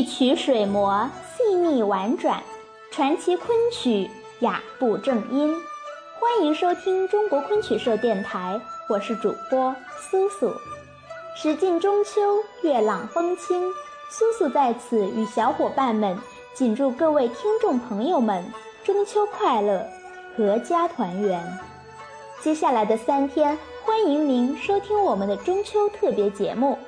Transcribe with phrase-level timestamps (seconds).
[0.00, 2.42] 一曲水磨细腻婉转，
[2.90, 4.08] 传奇昆曲
[4.38, 5.54] 雅步正音。
[6.18, 8.58] 欢迎收听中国昆曲社电台，
[8.88, 10.50] 我是主播苏苏。
[11.36, 13.70] 时近中秋，月朗风清，
[14.08, 16.16] 苏苏在此与小伙伴们
[16.54, 18.42] 谨祝各位听众朋友们
[18.82, 19.86] 中秋快乐，
[20.38, 21.46] 阖家团圆。
[22.40, 26.78] 接下来的三天，欢迎您收听我们的中秋特别节目。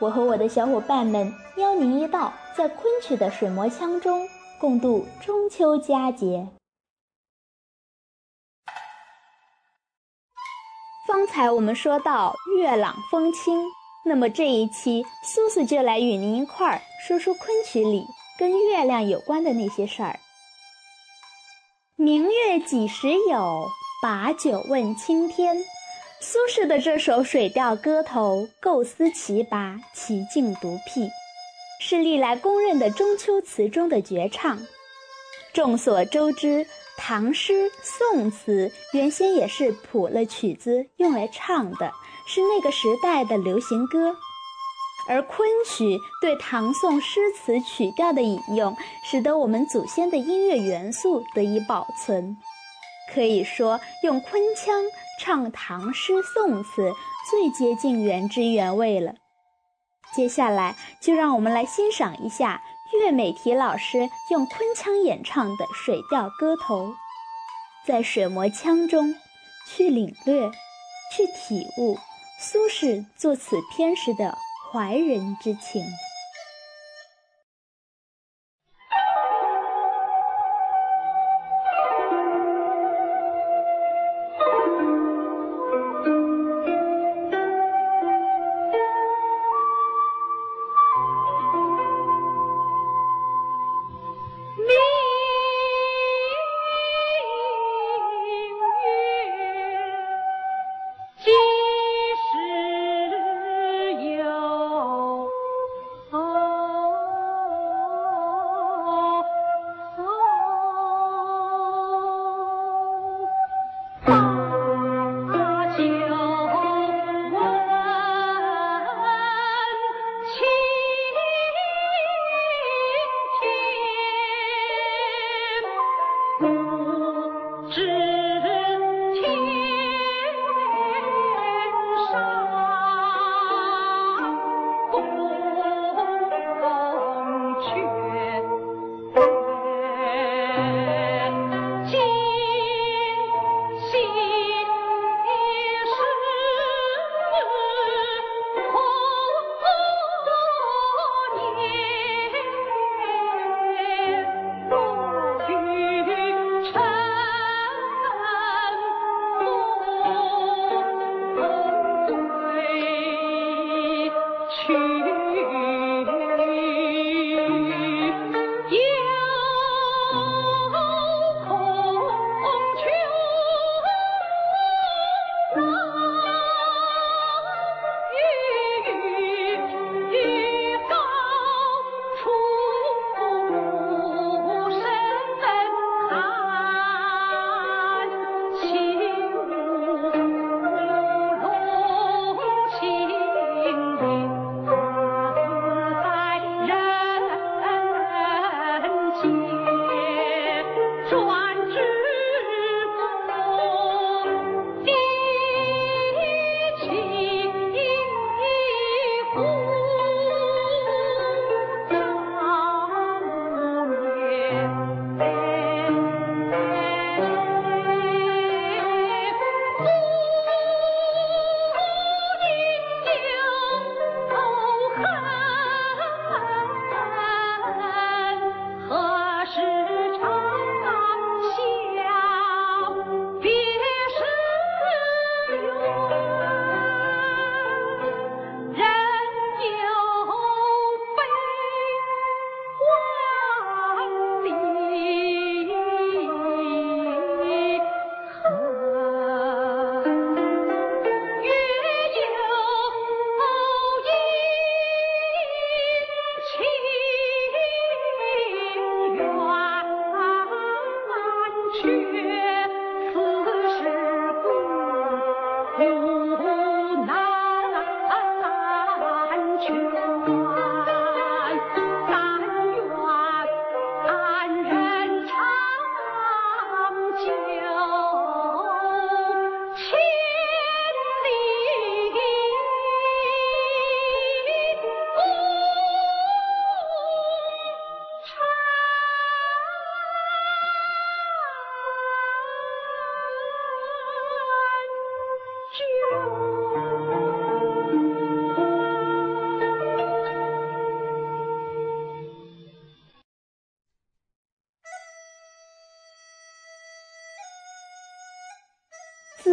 [0.00, 4.26] 我和我的小伙伴们邀您一道，在昆曲的水磨腔中
[4.58, 6.48] 共度中秋佳节。
[11.06, 13.62] 方才我们说到月朗风清，
[14.06, 18.06] 那么这一期苏苏就来与您一块儿说说昆曲里
[18.38, 20.18] 跟月亮有关的那些事儿。
[21.96, 23.68] 明月几时有？
[24.02, 25.54] 把酒问青天。
[26.22, 31.08] 苏轼的这首《水调歌头》构思奇拔，奇境独辟，
[31.80, 34.58] 是历来公认的中秋词中的绝唱。
[35.54, 36.66] 众所周知，
[36.98, 41.90] 唐诗、宋词原先也是谱了曲子用来唱的，
[42.26, 44.14] 是那个时代的流行歌。
[45.08, 48.76] 而昆曲对唐宋诗词曲调的引用，
[49.10, 52.36] 使得我们祖先的音乐元素得以保存。
[53.12, 54.84] 可以说，用昆腔。
[55.22, 56.94] 唱唐诗宋词
[57.30, 59.16] 最接近原汁原味了。
[60.14, 62.62] 接下来就让我们来欣赏一下
[62.94, 66.86] 岳美缇老师用昆腔演唱的《水调歌头》，
[67.86, 69.14] 在水磨腔中
[69.68, 70.50] 去领略、
[71.14, 71.98] 去体悟
[72.40, 74.38] 苏轼作此篇时的
[74.72, 75.84] 怀人之情。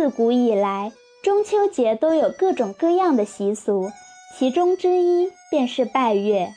[0.08, 3.92] 自古以来，中秋节都有各种各样的习俗，
[4.34, 6.54] 其中之一便是拜月。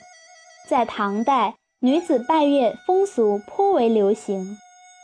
[0.69, 4.57] 在唐代，女子拜月风俗颇为流行，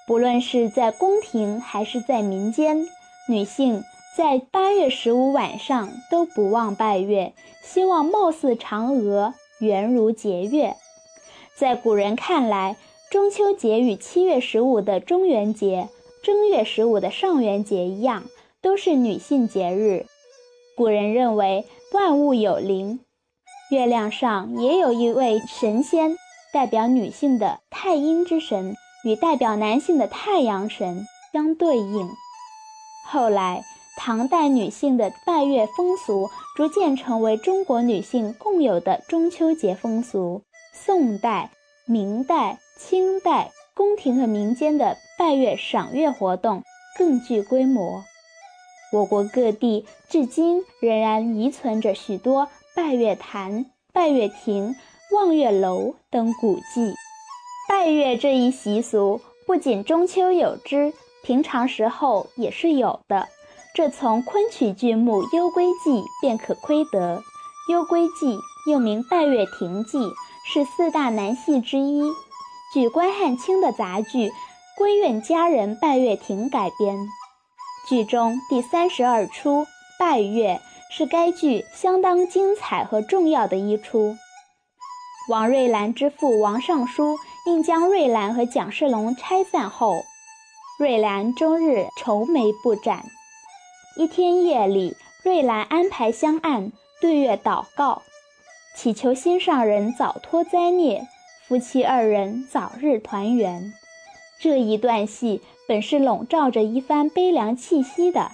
[0.06, 2.86] 不论是在宫廷还是在民间，
[3.28, 3.82] 女性
[4.16, 7.32] 在八月十五晚上都不忘拜月，
[7.64, 10.76] 希望貌似嫦娥，圆如节月。
[11.56, 12.76] 在古人看来，
[13.10, 15.88] 中秋节与七月十五的中元节、
[16.26, 18.24] 正月十五的上元节一样，
[18.60, 20.06] 都是女性节日。
[20.76, 22.98] 古人认为万物有灵，
[23.70, 26.16] 月亮上也有一位神仙，
[26.52, 28.74] 代表女性的太阴之神
[29.04, 32.10] 与代表男性的太阳神相对应。
[33.06, 33.62] 后来，
[33.96, 40.42] 唐代女性的拜月风俗逐渐成为中国女性共有的中秋节风俗。
[40.74, 41.52] 宋代、
[41.86, 46.62] 明代、清代，宫廷和民间的拜月赏月活动
[46.96, 48.02] 更具规模。
[48.90, 54.74] 我国各地至今仍然遗存着许多拜月坛、拜月亭、
[55.12, 56.94] 望月楼等古迹。
[57.68, 63.28] 拜月这一习俗不仅中秋有之，平常时候也是有的。
[63.74, 65.90] 这从昆曲剧目《幽闺记》
[66.22, 67.18] 便可窥得。
[67.70, 68.36] 《幽闺记》
[68.70, 69.98] 又名《拜月亭记》。
[70.48, 72.08] 是四大男戏之一，
[72.76, 74.28] 据关汉卿的杂剧
[74.78, 77.08] 《闺怨佳人拜月亭》改编。
[77.88, 79.66] 剧中第三十二出
[79.98, 84.14] 拜月是该剧相当精彩和重要的一出。
[85.30, 89.94] 王瑞兰之父王尚书因将瑞兰和蒋世龙拆散后，
[90.78, 93.06] 瑞兰终日愁眉不展。
[93.96, 94.94] 一天夜里，
[95.24, 96.70] 瑞兰安排香案
[97.00, 98.02] 对月祷告。
[98.76, 101.08] 祈求心上人早脱灾孽，
[101.48, 103.72] 夫妻二人早日团圆。
[104.40, 108.32] 这一段戏本是笼罩着一番悲凉气息的，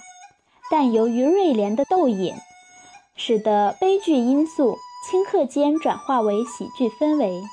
[0.71, 2.33] 但由于瑞莲的逗引，
[3.15, 7.43] 使得悲剧因素顷刻间转化为喜剧氛围。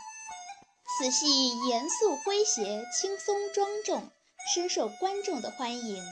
[0.99, 4.09] 此戏严肃诙谐，轻松庄重，
[4.55, 6.03] 深受观众的欢迎。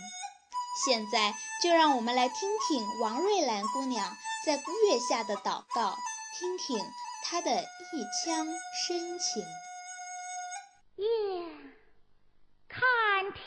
[0.87, 2.37] 现在就让我们来听
[2.69, 5.97] 听王瑞兰姑娘在月下的祷告。
[6.39, 6.79] 听听
[7.31, 7.51] 他的
[7.93, 9.45] 一腔深情。
[10.97, 11.07] 夜
[12.67, 12.81] 看
[13.35, 13.45] 天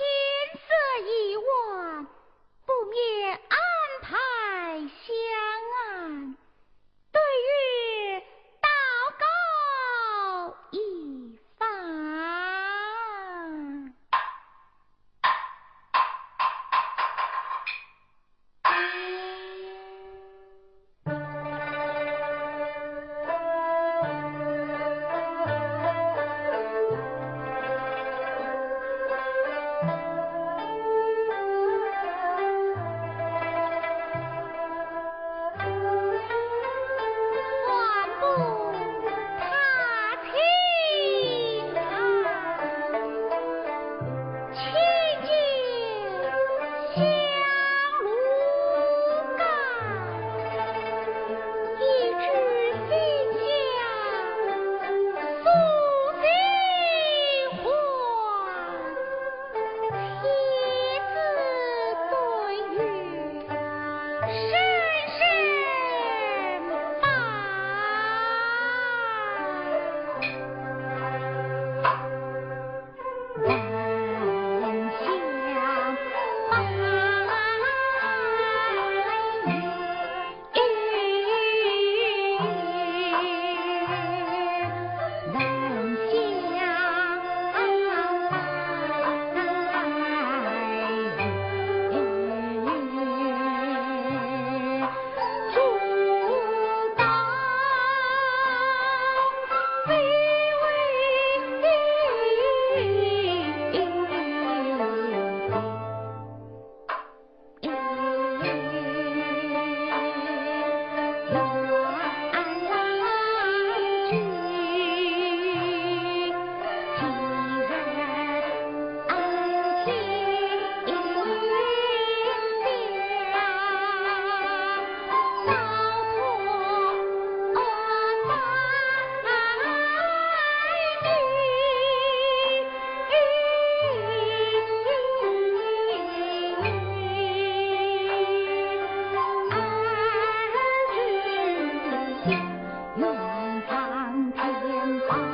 [143.90, 145.31] 上天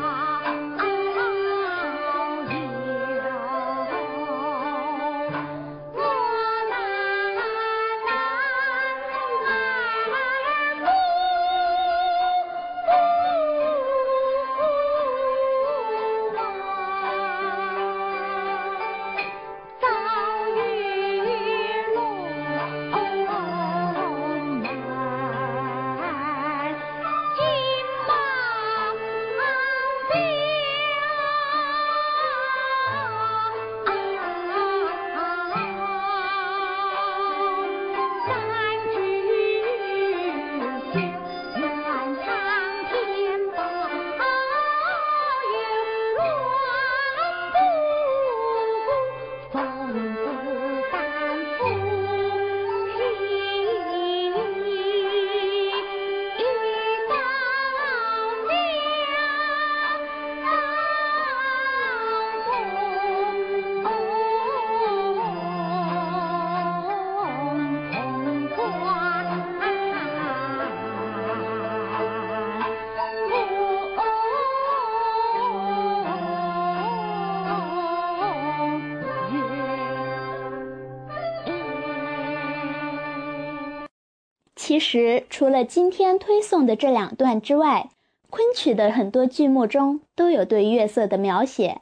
[84.67, 87.89] 其实，除了今天推送的这两段之外，
[88.29, 91.79] 昆曲的很多剧目中都有对月色的描写，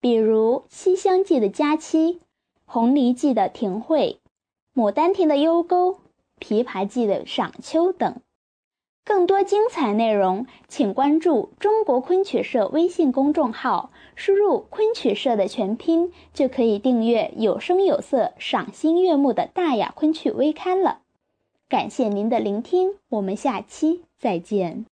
[0.00, 2.14] 比如《西厢记》的佳期，
[2.64, 4.20] 《红梨记》的庭会，
[4.80, 5.94] 《牡丹亭》的幽沟，
[6.38, 8.20] 《琵琶记》的赏秋等。
[9.04, 21.00] 更多精彩内容，请关注中国昆曲社微信公众号，输入“昆曲社”的全拼，就可以订阅有声有色、赏心悦目的大雅昆曲微刊了。
[21.68, 24.86] 感谢您的聆听，我们下期再见。